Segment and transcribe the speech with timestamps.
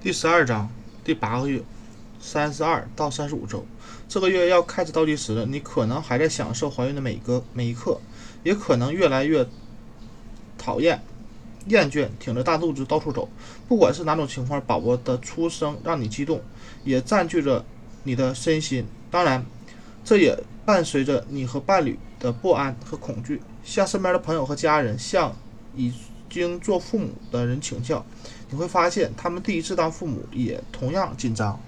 [0.00, 0.70] 第十二章，
[1.02, 1.60] 第八个月，
[2.20, 3.66] 三十二到三十五周，
[4.08, 5.44] 这个月要开始倒计时了。
[5.44, 8.00] 你可能还在享受怀孕的每个每一刻，
[8.44, 9.44] 也可能越来越
[10.56, 11.02] 讨厌、
[11.66, 13.28] 厌倦，挺着大肚子到处走。
[13.66, 16.40] 不管是哪种情况，宝宝的出生让你激动，
[16.84, 17.64] 也占据着
[18.04, 18.86] 你的身心。
[19.10, 19.44] 当然，
[20.04, 23.42] 这也伴随着你和伴侣的不安和恐惧。
[23.64, 25.34] 向身边的朋友和家人，向
[25.74, 25.92] 已
[26.28, 28.04] 经做父母的人请教。
[28.50, 31.60] 你会发现，他们第一次当父母也同样紧张。